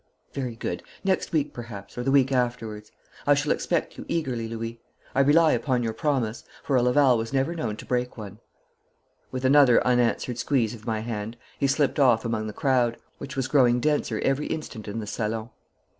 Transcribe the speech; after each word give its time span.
'Very 0.33 0.55
good. 0.55 0.81
Next 1.03 1.31
week 1.31 1.53
perhaps, 1.53 1.95
or 1.95 2.01
the 2.01 2.09
week 2.09 2.31
afterwards. 2.31 2.91
I 3.27 3.35
shall 3.35 3.51
expect 3.51 3.99
you 3.99 4.05
eagerly, 4.07 4.47
Louis. 4.47 4.81
I 5.13 5.19
rely 5.19 5.51
upon 5.51 5.83
your 5.83 5.93
promise, 5.93 6.43
for 6.63 6.75
a 6.75 6.81
Laval 6.81 7.19
was 7.19 7.33
never 7.33 7.53
known 7.53 7.77
to 7.77 7.85
break 7.85 8.17
one.' 8.17 8.39
With 9.29 9.45
another 9.45 9.79
unanswered 9.85 10.39
squeeze 10.39 10.73
of 10.73 10.87
my 10.87 11.01
hand, 11.01 11.37
he 11.59 11.67
slipped 11.67 11.99
off 11.99 12.25
among 12.25 12.47
the 12.47 12.51
crowd, 12.51 12.97
which 13.19 13.35
was 13.35 13.47
growing 13.47 13.79
denser 13.79 14.19
every 14.23 14.47
instant 14.47 14.87
in 14.87 14.97
the 14.97 15.05
salon. 15.05 15.51